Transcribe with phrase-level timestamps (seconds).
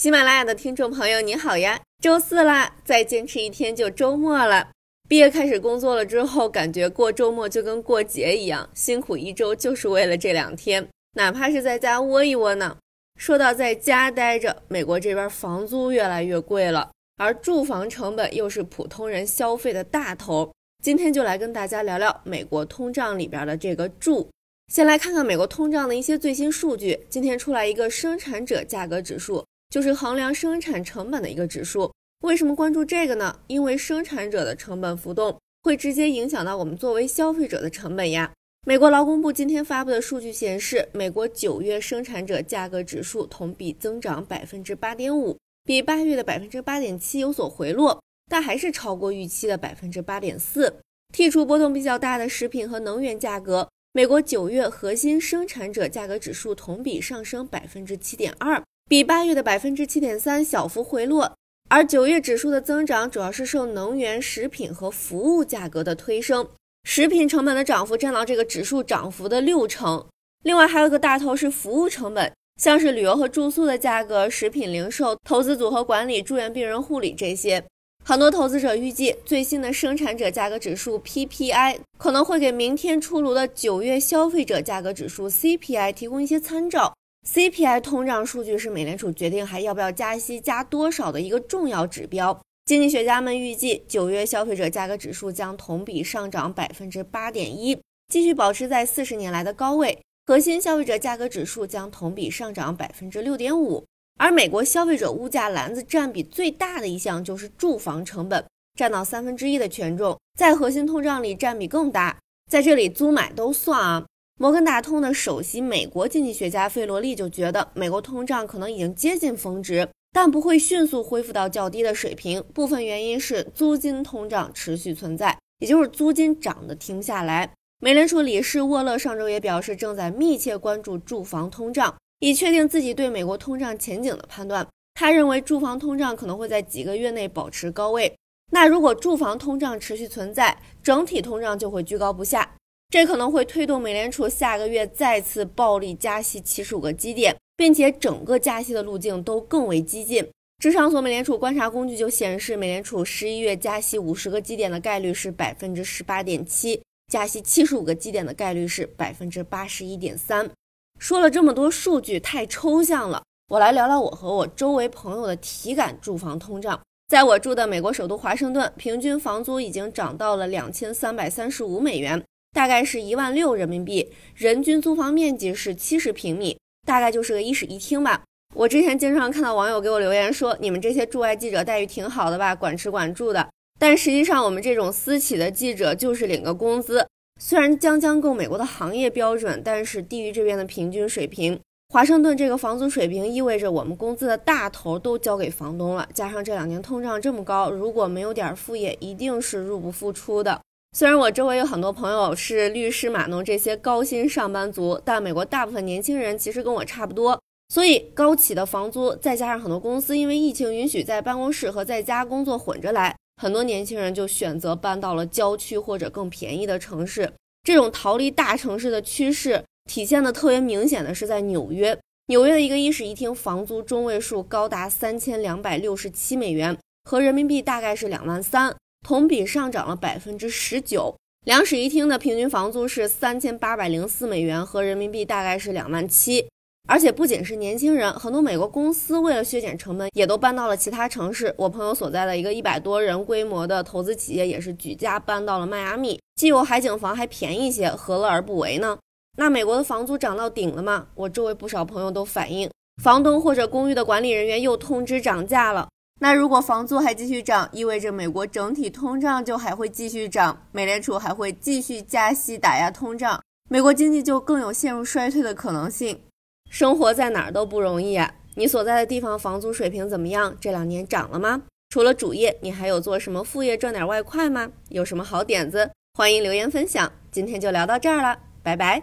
[0.00, 1.78] 喜马拉雅的听众朋友，你好呀！
[2.02, 4.70] 周四啦，再坚持一天就周末了。
[5.06, 12.78] 毕业开始工作了之后，感觉过周末就跟过节一样，辛苦一周就是为了这两天，哪怕是在家窝一窝呢。
[13.18, 20.50] 说到在家待着，美国这边房租越来越贵了，而住房成本又是普通人消费的大头。
[20.82, 24.30] 今天就来跟大家聊聊美国通胀里边的这个住。
[24.72, 29.44] 先来看看美国通胀的一些最新数据，今天出来一个生产者价格指数。
[29.70, 31.90] 就是衡量生产成本的一个指数。
[32.24, 33.40] 为什么关注这个呢？
[33.46, 38.30] 因为生产者的成本浮动会直接影响到我们作为消费者的成本呀。
[38.66, 50.82] 美国劳工部今天发布的数据显示，美国九月生产者价格指数同比增长百分之八点五，比八月的百分之八点七有所回落，但还是超过预期的百分之八点四。
[51.14, 58.62] 剔除波动比较大的食品和能源价格，美国九月核心生产者价格指数同比上升百分之七点二。
[58.90, 61.36] 比八月的百分之七点三小幅回落，
[61.68, 66.48] 而九月指数的增长主要是受能源、食品和服务价格的推升，
[66.82, 70.04] 食品成本的涨幅占到这个指数涨幅的六成。
[70.42, 77.62] 另外还有一个大头是服务成本，像是旅游和住宿的价格、食品零售、投资组合管理、住院病人护理这些。
[78.04, 86.92] 很多投资者预计，最新的生产者价格指数 PPI 可能会给明天出炉的九月消费者价格指数 CPI 提供一些参照。
[87.26, 92.40] CPI 通胀数据是美联储决定还要不要加息、加多少的一个重要指标。
[92.64, 99.98] 经济学家们预计，九月消费者价格指数将同比上涨百分之八点一，继续保持在四十年来的高位。
[100.26, 103.84] 核心消费者价格指数将同比上涨百分之六点五。
[104.18, 108.44] 而美国消费者物价篮子占比最大的一项就是住房成本，
[108.78, 112.18] 占到三分之一的权重，在核心通胀里占比更大。
[112.50, 114.06] 在这里，租买都算啊。
[114.40, 122.42] 摩根大通的首席美国经济学家费罗利就觉得，美国通胀可能已经接近峰值，但不会迅速恢复到较低的水平。
[122.54, 127.52] 部分原因是租金通胀持续存在，也就是租金涨得停不下来。
[127.80, 134.66] 美联储理事沃勒上周也表示，正在密切关注住房通胀，以确定自己对美国通胀前景的判断。
[134.94, 138.16] 他认为，住房通胀可能会在几个月内保持高位。
[138.52, 142.54] 那如果住房通胀持续存在，整体通胀就会居高不下。
[142.90, 150.28] 这可能会推动美联储下个月再次暴力加息七十五个基点，并且整个加息的路径都更为激进。
[150.58, 160.50] 智商所美联储观察工具就显示，美联储十一月加息五十个基点的概率是百分之十八点七，加息七十五个基点的概率是百分之八十一点三。
[160.98, 166.80] 说了这么多数据，太抽象了，我来聊聊我和我周围朋友的体感住房通胀。
[167.08, 172.20] 在我住的美国首都华盛顿，平均房租已经涨到了两千三百三十五美元。
[172.52, 178.22] 大概是一万六人民币，人均租房面积是七十平米，大概就是个一室一厅吧。
[178.54, 183.48] 我之前经常看到网友给我留言说，你们这些驻外记者待遇挺好的吧，管吃管住的。
[183.78, 187.06] 但实际上，我们这种私企的记者就是领个工资，
[187.40, 191.58] 虽然将将够美国的行业标准，但是低于这边的平均水平。
[191.88, 200.60] 华盛顿这个房租水平意味着我们工资的大头都交给房东了，加上这两年通胀这么高，如果没有点副业，一定是入不敷出的。
[200.92, 207.40] 虽然我周围有很多朋友是律师、码农这些高薪上班族，但美国大部分年轻人其实跟我差不多。
[207.68, 217.32] 所以高企的房租，再加上很多公司因为疫情允许在办公室和在家工作混着来，很多年轻人就选择搬到了郊区或者更便宜的城市。
[217.62, 221.96] 这种逃离大城市的趋势体现的特别明显的是在纽约，
[222.26, 228.74] 纽约的一个一室一厅房租中位数高达三千两百六十七美元，合人民币大概是两万三。
[229.06, 236.46] 同比上涨了百分之十九，两室一厅的平均房租是三千八百零四美元，合人民币大概是两万七。
[236.88, 241.54] 而且不仅是年轻人，很多美国公司为了削减成本，也都搬到了其他城市。
[241.56, 248.98] 我朋友所在的一个一百多人规模的投资企业，也是举家搬到了迈阿密，既有海景房，还便宜些，何乐而不为呢？
[249.36, 251.06] 那美国的房租涨到顶了吗？
[251.14, 252.68] 我周围不少朋友都反映，
[253.02, 255.88] 房东或者公寓的管理人员又通知涨价了。
[256.22, 266.20] 那如果房租还继续涨，意味着美国整体通胀就还会继续涨，美联储还会继续加息打压通胀，美国经济就更有陷入衰退的可能性。
[266.68, 268.34] 生活在哪儿都不容易啊！
[268.54, 270.54] 你所在的地方房租水平怎么样？
[270.60, 271.62] 这两年涨了吗？
[271.88, 274.70] 除了主业，你还有做什么副业赚点外快吗？
[274.90, 275.90] 有什么好点子？
[276.12, 277.10] 欢迎留言分享。
[277.32, 279.02] 今天就聊到这儿了，拜拜。